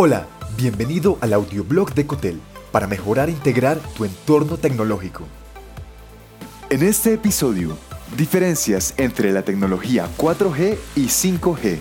[0.00, 2.40] Hola, bienvenido al audioblog de Cotel
[2.70, 5.24] para mejorar e integrar tu entorno tecnológico.
[6.70, 7.76] En este episodio,
[8.16, 11.80] diferencias entre la tecnología 4G y 5G.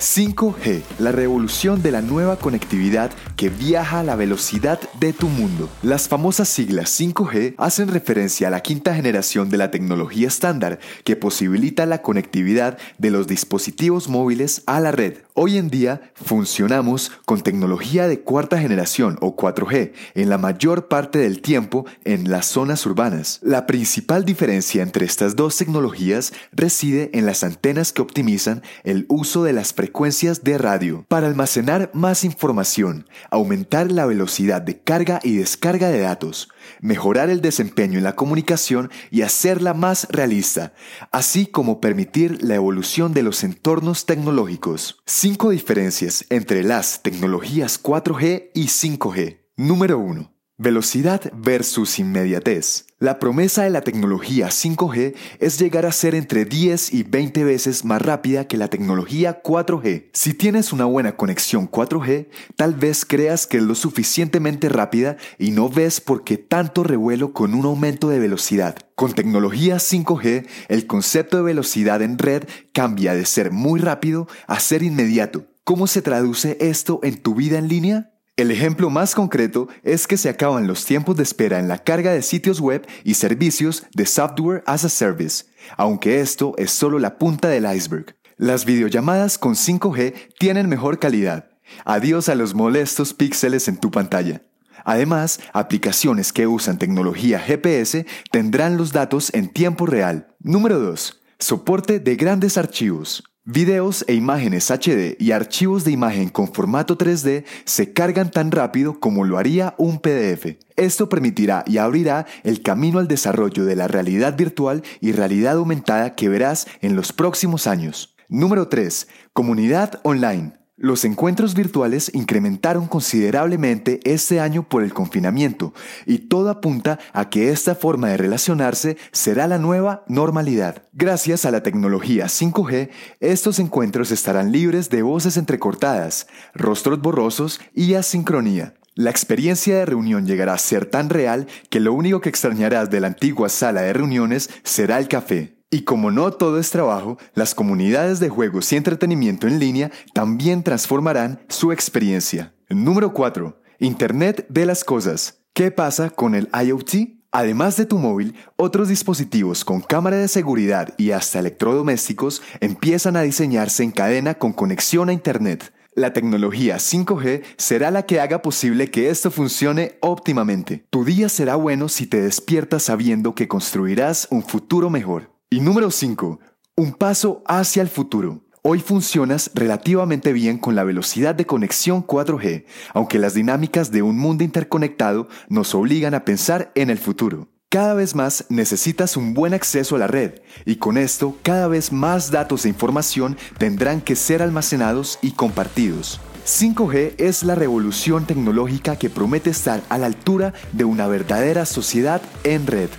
[0.00, 5.68] 5G, la revolución de la nueva conectividad que viaja a la velocidad de tu mundo.
[5.82, 11.14] Las famosas siglas 5G hacen referencia a la quinta generación de la tecnología estándar que
[11.16, 15.18] posibilita la conectividad de los dispositivos móviles a la red.
[15.42, 21.18] Hoy en día funcionamos con tecnología de cuarta generación o 4G en la mayor parte
[21.18, 23.40] del tiempo en las zonas urbanas.
[23.40, 29.42] La principal diferencia entre estas dos tecnologías reside en las antenas que optimizan el uso
[29.42, 35.36] de las frecuencias de radio para almacenar más información, aumentar la velocidad de carga y
[35.36, 36.50] descarga de datos,
[36.82, 40.74] mejorar el desempeño en la comunicación y hacerla más realista,
[41.12, 45.00] así como permitir la evolución de los entornos tecnológicos.
[45.30, 49.38] Cinco diferencias entre las tecnologías 4G y 5G.
[49.56, 50.39] Número 1.
[50.62, 52.84] Velocidad versus inmediatez.
[52.98, 57.86] La promesa de la tecnología 5G es llegar a ser entre 10 y 20 veces
[57.86, 60.10] más rápida que la tecnología 4G.
[60.12, 65.52] Si tienes una buena conexión 4G, tal vez creas que es lo suficientemente rápida y
[65.52, 68.76] no ves por qué tanto revuelo con un aumento de velocidad.
[68.96, 72.42] Con tecnología 5G, el concepto de velocidad en red
[72.74, 75.46] cambia de ser muy rápido a ser inmediato.
[75.64, 78.10] ¿Cómo se traduce esto en tu vida en línea?
[78.40, 82.10] El ejemplo más concreto es que se acaban los tiempos de espera en la carga
[82.10, 85.44] de sitios web y servicios de software as a service,
[85.76, 88.16] aunque esto es solo la punta del iceberg.
[88.38, 91.50] Las videollamadas con 5G tienen mejor calidad.
[91.84, 94.40] Adiós a los molestos píxeles en tu pantalla.
[94.86, 100.34] Además, aplicaciones que usan tecnología GPS tendrán los datos en tiempo real.
[100.38, 101.20] Número 2.
[101.38, 103.22] Soporte de grandes archivos.
[103.46, 109.00] Videos e imágenes HD y archivos de imagen con formato 3D se cargan tan rápido
[109.00, 110.58] como lo haría un PDF.
[110.76, 116.14] Esto permitirá y abrirá el camino al desarrollo de la realidad virtual y realidad aumentada
[116.16, 118.14] que verás en los próximos años.
[118.28, 119.08] Número 3.
[119.32, 120.59] Comunidad online.
[120.82, 125.74] Los encuentros virtuales incrementaron considerablemente este año por el confinamiento
[126.06, 130.84] y todo apunta a que esta forma de relacionarse será la nueva normalidad.
[130.94, 132.88] Gracias a la tecnología 5G,
[133.20, 138.72] estos encuentros estarán libres de voces entrecortadas, rostros borrosos y asincronía.
[138.94, 143.00] La experiencia de reunión llegará a ser tan real que lo único que extrañarás de
[143.00, 145.59] la antigua sala de reuniones será el café.
[145.72, 150.64] Y como no todo es trabajo, las comunidades de juegos y entretenimiento en línea también
[150.64, 152.52] transformarán su experiencia.
[152.68, 153.56] Número 4.
[153.78, 155.42] Internet de las cosas.
[155.54, 157.20] ¿Qué pasa con el IoT?
[157.30, 163.22] Además de tu móvil, otros dispositivos con cámara de seguridad y hasta electrodomésticos empiezan a
[163.22, 165.72] diseñarse en cadena con conexión a Internet.
[165.94, 170.84] La tecnología 5G será la que haga posible que esto funcione óptimamente.
[170.90, 175.39] Tu día será bueno si te despiertas sabiendo que construirás un futuro mejor.
[175.52, 176.38] Y número 5.
[176.76, 178.44] Un paso hacia el futuro.
[178.62, 184.16] Hoy funcionas relativamente bien con la velocidad de conexión 4G, aunque las dinámicas de un
[184.16, 187.48] mundo interconectado nos obligan a pensar en el futuro.
[187.68, 190.34] Cada vez más necesitas un buen acceso a la red
[190.66, 196.20] y con esto cada vez más datos e información tendrán que ser almacenados y compartidos.
[196.46, 202.22] 5G es la revolución tecnológica que promete estar a la altura de una verdadera sociedad
[202.44, 202.90] en red.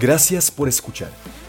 [0.00, 1.10] Gracias por escuchar.